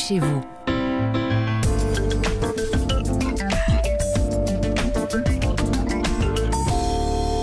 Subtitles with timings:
[0.00, 0.40] chez vous.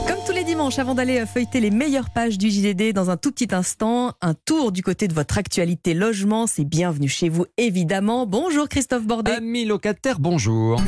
[0.07, 3.31] Comme tous les dimanches, avant d'aller feuilleter les meilleures pages du JDD dans un tout
[3.31, 8.25] petit instant, un tour du côté de votre actualité logement, c'est bienvenu chez vous évidemment.
[8.25, 9.33] Bonjour Christophe Bordet.
[9.33, 10.81] Amis locataires, bonjour.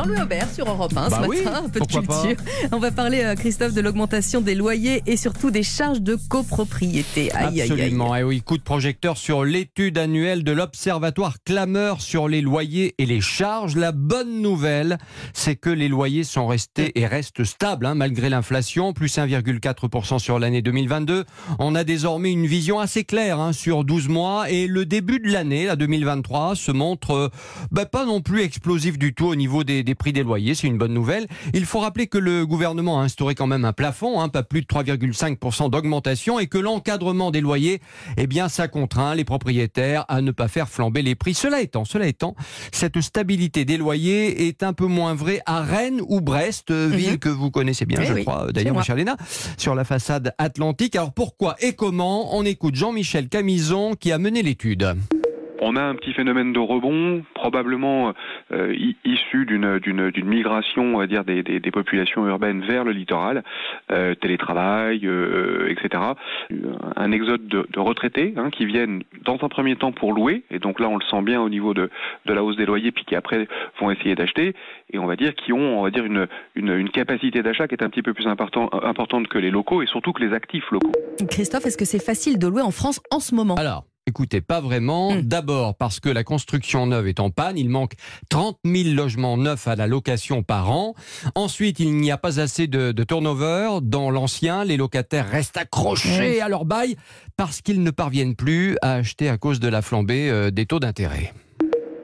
[0.00, 2.36] Jean-Louis Aubert sur Europe 1 Bah ce oui, matin, un peu de culture.
[2.72, 7.30] On va parler, euh, Christophe, de l'augmentation des loyers et surtout des charges de copropriété.
[7.32, 7.72] Aïe, aïe, aïe.
[7.72, 8.16] Absolument.
[8.16, 13.04] Et oui, coup de projecteur sur l'étude annuelle de l'Observatoire Clameur sur les loyers et
[13.04, 13.76] les charges.
[13.76, 14.96] La bonne nouvelle,
[15.34, 20.38] c'est que les loyers sont restés et restent stables hein, malgré l'inflation, plus 1,4% sur
[20.38, 21.24] l'année 2022.
[21.58, 25.30] On a désormais une vision assez claire hein, sur 12 mois et le début de
[25.30, 27.28] l'année, la 2023, se montre euh,
[27.70, 30.54] bah, pas non plus explosif du tout au niveau des, des prix des loyers.
[30.54, 31.26] C'est une bonne nouvelle.
[31.54, 34.62] Il faut rappeler que le gouvernement a instauré quand même un plafond, hein, pas plus
[34.62, 37.80] de 3,5% d'augmentation, et que l'encadrement des loyers,
[38.16, 41.34] eh bien, ça contraint les propriétaires à ne pas faire flamber les prix.
[41.34, 42.34] Cela étant, cela étant,
[42.72, 47.18] cette stabilité des loyers est un peu moins vraie à Rennes ou Brest, euh, ville
[47.18, 48.04] que vous connaissez bien, Mhm.
[48.04, 48.80] Oui, je oui, crois, euh, d'ailleurs, moi.
[48.80, 49.16] ma chère Léna,
[49.56, 50.96] sur la façade atlantique.
[50.96, 54.94] Alors pourquoi et comment On écoute Jean-Michel Camison qui a mené l'étude.
[55.62, 58.14] On a un petit phénomène de rebond, probablement
[58.50, 62.82] euh, issu d'une d'une d'une migration, on va dire, des, des, des populations urbaines vers
[62.82, 63.44] le littoral,
[63.92, 66.02] euh, télétravail, euh, etc.
[66.96, 70.58] Un exode de, de retraités hein, qui viennent dans un premier temps pour louer, et
[70.58, 71.90] donc là on le sent bien au niveau de,
[72.24, 73.46] de la hausse des loyers, puis qui après
[73.80, 74.54] vont essayer d'acheter,
[74.92, 77.74] et on va dire qui ont, on va dire, une, une, une capacité d'achat qui
[77.74, 80.70] est un petit peu plus important, importante que les locaux et surtout que les actifs
[80.70, 80.92] locaux.
[81.28, 83.56] Christophe, est-ce que c'est facile de louer en France en ce moment?
[83.56, 85.14] Alors, écoutez, pas vraiment.
[85.14, 85.22] Mm.
[85.22, 87.56] D'abord parce que la construction neuve est en panne.
[87.58, 87.94] Il manque
[88.28, 90.94] 30 000 logements neufs à la location par an.
[91.34, 93.78] Ensuite, il n'y a pas assez de, de turnover.
[93.82, 96.96] Dans l'ancien, les locataires restent accrochés à leur bail
[97.36, 100.80] parce qu'ils ne parviennent plus à acheter à cause de la flambée euh, des taux
[100.80, 101.32] d'intérêt.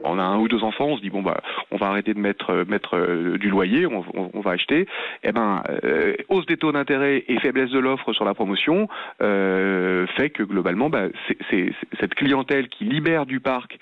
[0.09, 1.41] On a un ou deux enfants, on se dit bon bah
[1.71, 4.87] on va arrêter de mettre euh, mettre euh, du loyer, on, va acheter.
[5.23, 8.87] Eh ben euh, hausse des taux d'intérêt et faiblesse de l'offre sur la promotion
[9.19, 11.07] fait que globalement bah,
[11.99, 13.77] cette clientèle qui libère du parc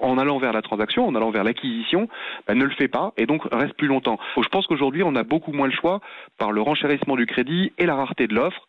[0.00, 2.08] en allant vers la transaction, en allant vers l'acquisition,
[2.46, 4.18] bah, ne le fait pas et donc reste plus longtemps.
[4.36, 6.00] Je pense qu'aujourd'hui on a beaucoup moins le choix
[6.38, 8.66] par le renchérissement du crédit et la rareté de l'offre.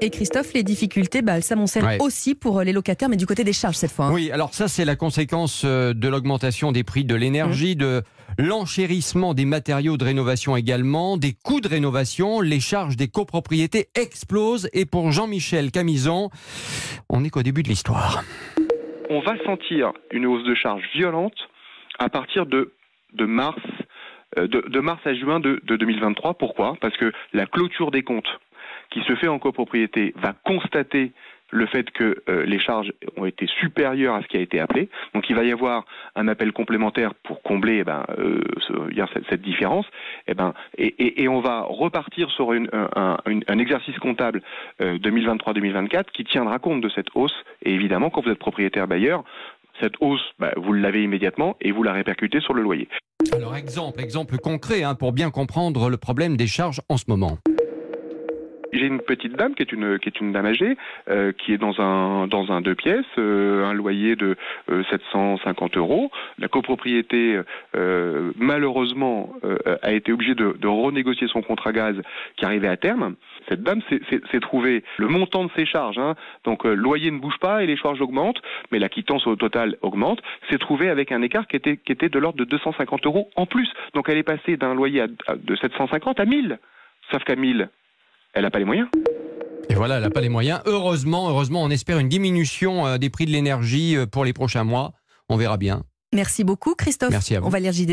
[0.00, 1.98] Et Christophe, les difficultés, bah, elles s'amoncellent Ouais.
[2.00, 4.06] aussi pour euh, les locataires, mais du côté des charges cette fois.
[4.06, 4.12] hein.
[4.12, 8.02] Oui, alors ça, c'est la conséquence euh, de l'augmentation des prix de l'énergie, de
[8.38, 12.40] l'enchérissement des matériaux de rénovation également, des coûts de rénovation.
[12.40, 14.68] Les charges des copropriétés explosent.
[14.72, 16.30] Et pour Jean-Michel Camison,
[17.08, 18.22] on n'est qu'au début de l'histoire.
[19.10, 21.34] on va sentir une hausse de charges violente
[21.98, 22.72] à partir de,
[23.14, 23.58] de mars.
[24.38, 26.34] euh, De, de mars à juin de, de 2023.
[26.34, 26.76] Pourquoi?
[26.80, 28.28] Parce que la clôture des comptes
[28.90, 31.12] qui se fait en copropriété va constater
[31.50, 34.88] le fait que euh, les charges ont été supérieures à ce qui a été appelé.
[35.14, 35.84] Donc il va y avoir
[36.14, 38.42] un appel complémentaire pour combler eh ben, euh,
[39.28, 39.86] cette, différence.
[40.26, 44.42] Eh ben, et, on va repartir sur un, exercice comptable
[44.80, 47.34] euh, 2023-2024 qui tiendra compte de cette hausse.
[47.62, 49.24] Et évidemment, quand vous êtes propriétaire bailleur,
[49.80, 52.88] cette hausse, bah, vous l'avez immédiatement et vous la répercutez sur le loyer.
[53.32, 57.38] Alors exemple, exemple concret hein, pour bien comprendre le problème des charges en ce moment.
[58.72, 60.76] J'ai une petite dame qui est une qui est une dame âgée
[61.08, 64.36] euh, qui est dans un dans un deux pièces, euh, un loyer de
[64.70, 66.10] euh, 750 euros.
[66.38, 67.40] La copropriété
[67.76, 71.96] euh, malheureusement euh, a été obligée de, de renégocier son contrat gaz
[72.36, 73.14] qui arrivait à terme.
[73.48, 76.14] Cette dame s'est- trouvée le montant de ses charges, hein,
[76.44, 78.40] donc euh, loyer ne bouge pas et les charges augmentent,
[78.70, 80.20] mais la quittance au total augmente.
[80.50, 83.46] S'est trouvée avec un écart qui était qui était de l'ordre de 250 euros en
[83.46, 83.68] plus.
[83.94, 86.58] Donc elle est passée d'un loyer à- à- de 750 à 1000.
[87.10, 87.68] Sauf qu'à 1000,
[88.34, 88.88] elle n'a pas les moyens.
[89.70, 90.60] Et voilà, elle n'a pas les moyens.
[90.66, 94.64] Heureusement, heureusement, on espère une diminution euh, des prix de l'énergie euh, pour les prochains
[94.64, 94.92] mois.
[95.28, 95.84] On verra bien.
[96.14, 97.10] Merci beaucoup, Christophe.
[97.10, 97.46] Merci à vous.
[97.46, 97.86] On va lire JDD